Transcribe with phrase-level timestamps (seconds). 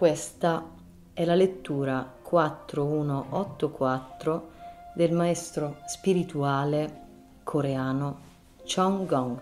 [0.00, 0.64] Questa
[1.12, 4.50] è la lettura 4184
[4.94, 7.00] del maestro spirituale
[7.42, 8.20] coreano
[8.64, 9.38] Chong Gong.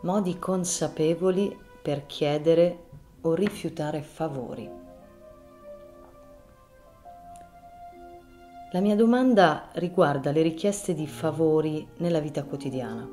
[0.00, 2.84] Modi consapevoli per chiedere
[3.20, 4.66] o rifiutare favori.
[8.72, 13.06] La mia domanda riguarda le richieste di favori nella vita quotidiana.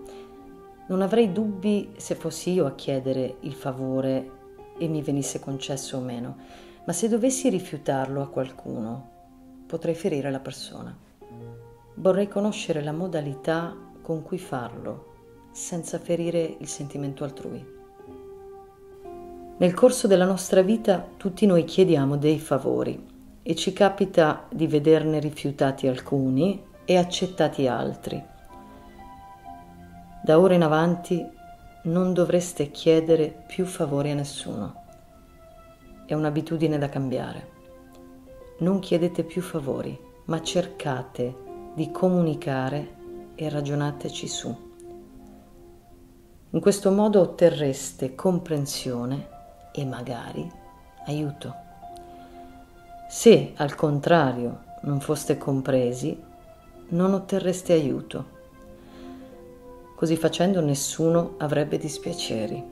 [0.87, 4.37] Non avrei dubbi se fossi io a chiedere il favore
[4.79, 6.37] e mi venisse concesso o meno,
[6.85, 9.09] ma se dovessi rifiutarlo a qualcuno,
[9.67, 10.97] potrei ferire la persona.
[11.95, 15.05] Vorrei conoscere la modalità con cui farlo,
[15.51, 17.77] senza ferire il sentimento altrui.
[19.57, 23.05] Nel corso della nostra vita tutti noi chiediamo dei favori
[23.43, 28.23] e ci capita di vederne rifiutati alcuni e accettati altri.
[30.23, 31.23] Da ora in avanti
[31.83, 34.83] non dovreste chiedere più favori a nessuno.
[36.05, 37.57] È un'abitudine da cambiare.
[38.59, 42.95] Non chiedete più favori, ma cercate di comunicare
[43.35, 44.67] e ragionateci su.
[46.49, 49.27] In questo modo otterreste comprensione
[49.71, 50.51] e magari
[51.05, 51.53] aiuto.
[53.07, 56.21] Se al contrario non foste compresi,
[56.89, 58.37] non otterreste aiuto
[59.99, 62.63] Così facendo nessuno avrebbe dispiaceri.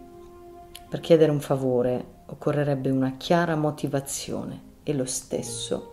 [0.87, 5.91] Per chiedere un favore occorrerebbe una chiara motivazione e lo stesso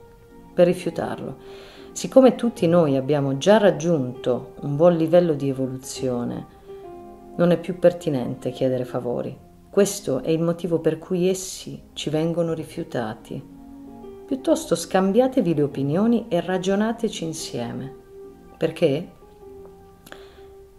[0.54, 1.38] per rifiutarlo.
[1.90, 6.46] Siccome tutti noi abbiamo già raggiunto un buon livello di evoluzione,
[7.34, 9.36] non è più pertinente chiedere favori.
[9.68, 13.42] Questo è il motivo per cui essi ci vengono rifiutati.
[14.24, 17.92] Piuttosto scambiatevi le opinioni e ragionateci insieme.
[18.56, 19.22] Perché?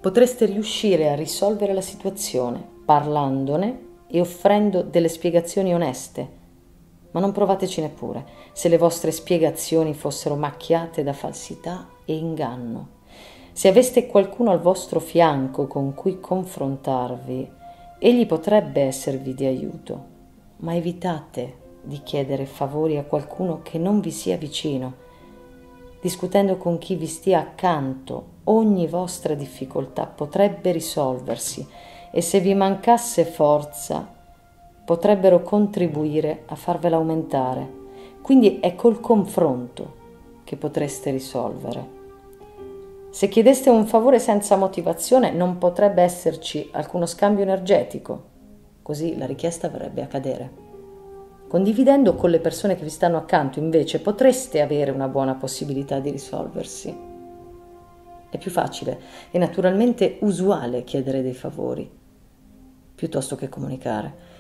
[0.06, 6.30] Potreste riuscire a risolvere la situazione parlandone e offrendo delle spiegazioni oneste.
[7.10, 8.24] Ma non provateci neppure
[8.54, 12.90] se le vostre spiegazioni fossero macchiate da falsità e inganno.
[13.52, 17.50] Se aveste qualcuno al vostro fianco con cui confrontarvi,
[17.98, 20.04] egli potrebbe esservi di aiuto,
[20.58, 24.98] ma evitate di chiedere favori a qualcuno che non vi sia vicino
[26.06, 31.68] discutendo con chi vi stia accanto, ogni vostra difficoltà potrebbe risolversi
[32.12, 34.08] e se vi mancasse forza
[34.86, 37.68] potrebbero contribuire a farvela aumentare.
[38.22, 39.94] Quindi è col confronto
[40.44, 41.90] che potreste risolvere.
[43.10, 48.24] Se chiedeste un favore senza motivazione non potrebbe esserci alcuno scambio energetico,
[48.84, 50.65] così la richiesta verrebbe a cadere.
[51.48, 56.10] Condividendo con le persone che vi stanno accanto, invece, potreste avere una buona possibilità di
[56.10, 56.98] risolversi.
[58.30, 61.90] È più facile e naturalmente usuale chiedere dei favori,
[62.96, 64.34] piuttosto che comunicare.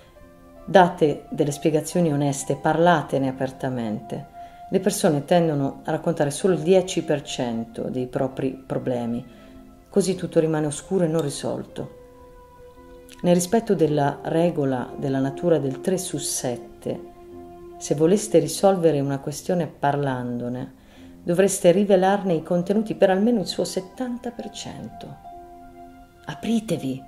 [0.65, 4.33] Date delle spiegazioni oneste, parlatene apertamente.
[4.71, 9.23] Le persone tendono a raccontare solo il 10% dei propri problemi,
[9.89, 12.04] così tutto rimane oscuro e non risolto.
[13.21, 17.13] Nel rispetto della regola della natura del 3 su 7,
[17.77, 20.73] se voleste risolvere una questione parlandone,
[21.23, 24.31] dovreste rivelarne i contenuti per almeno il suo 70%.
[26.25, 27.03] Apritevi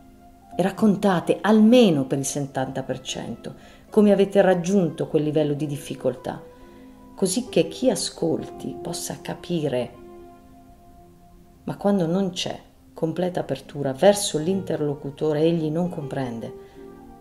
[0.56, 3.54] e raccontate almeno per il 70%
[3.90, 6.42] come avete raggiunto quel livello di difficoltà,
[7.16, 9.94] così che chi ascolti possa capire.
[11.64, 12.60] Ma quando non c'è
[12.98, 16.52] completa apertura verso l'interlocutore egli non comprende,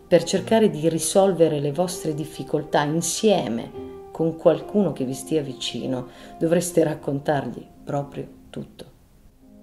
[0.09, 3.71] per cercare di risolvere le vostre difficoltà insieme
[4.11, 6.07] con qualcuno che vi stia vicino,
[6.39, 8.85] dovreste raccontargli proprio tutto.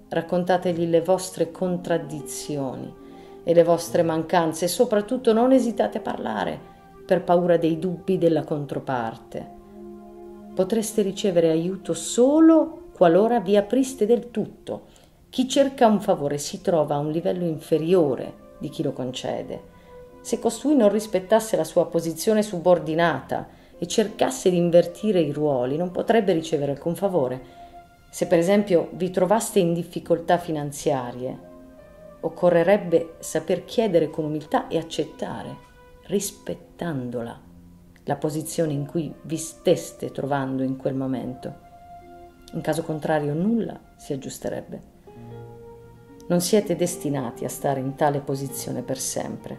[0.08, 2.94] Raccontategli le vostre contraddizioni
[3.42, 6.60] e le vostre mancanze e soprattutto non esitate a parlare
[7.04, 9.50] per paura dei dubbi della controparte.
[10.54, 14.93] Potreste ricevere aiuto solo qualora vi apriste del tutto
[15.34, 19.62] chi cerca un favore si trova a un livello inferiore di chi lo concede.
[20.20, 25.90] Se costui non rispettasse la sua posizione subordinata e cercasse di invertire i ruoli, non
[25.90, 27.42] potrebbe ricevere alcun favore.
[28.10, 31.36] Se per esempio vi trovaste in difficoltà finanziarie,
[32.20, 35.56] occorrerebbe saper chiedere con umiltà e accettare,
[36.02, 37.40] rispettandola,
[38.04, 41.54] la posizione in cui vi steste trovando in quel momento.
[42.52, 44.93] In caso contrario nulla si aggiusterebbe.
[46.26, 49.58] Non siete destinati a stare in tale posizione per sempre,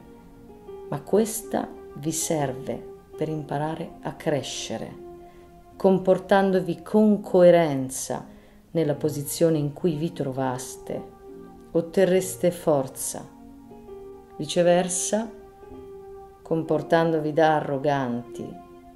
[0.89, 4.91] ma questa vi serve per imparare a crescere,
[5.75, 8.25] comportandovi con coerenza
[8.71, 11.03] nella posizione in cui vi trovaste,
[11.69, 13.23] otterreste forza.
[14.35, 15.31] Viceversa,
[16.41, 18.43] comportandovi da arroganti,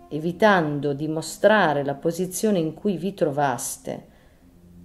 [0.10, 4.08] evitando di mostrare la posizione in cui vi trovaste,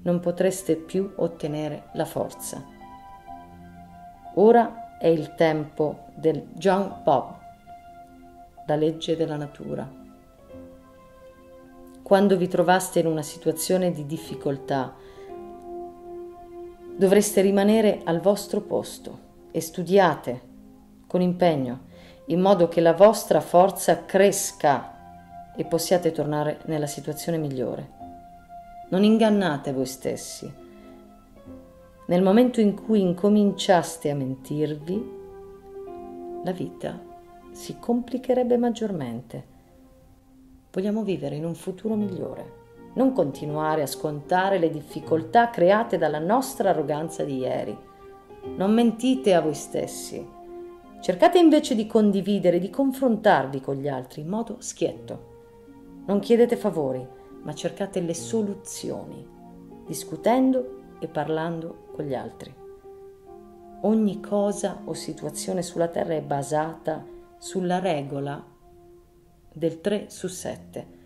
[0.03, 2.74] non potreste più ottenere la forza.
[4.37, 7.39] Ora è il tempo del John Pop,
[8.67, 9.89] la legge della natura.
[12.03, 14.93] Quando vi trovaste in una situazione di difficoltà,
[16.97, 19.19] dovreste rimanere al vostro posto
[19.53, 20.41] e studiate
[21.07, 21.93] con impegno
[22.27, 27.89] in modo che la vostra forza cresca e possiate tornare nella situazione migliore.
[28.91, 30.64] Non ingannate voi stessi.
[32.07, 35.13] Nel momento in cui incominciaste a mentirvi,
[36.45, 37.01] la vita
[37.51, 39.53] si complicherebbe maggiormente.
[40.71, 42.63] Vogliamo vivere in un futuro migliore,
[42.97, 47.75] non continuare a scontare le difficoltà create dalla nostra arroganza di ieri.
[48.55, 50.23] Non mentite a voi stessi.
[51.01, 55.33] Cercate invece di condividere, di confrontarvi con gli altri in modo schietto.
[56.05, 57.07] Non chiedete favori,
[57.43, 59.27] ma cercate le soluzioni,
[59.87, 62.55] discutendo e parlando con gli altri.
[63.83, 67.05] Ogni cosa o situazione sulla Terra è basata
[67.39, 68.43] sulla regola
[69.53, 71.03] del 3 su 7.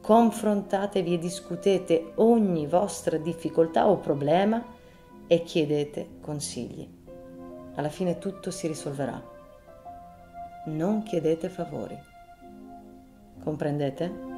[0.00, 4.62] Confrontatevi e discutete ogni vostra difficoltà o problema
[5.26, 6.88] e chiedete consigli.
[7.74, 9.22] Alla fine tutto si risolverà.
[10.66, 11.98] Non chiedete favori.
[13.42, 14.29] Comprendete?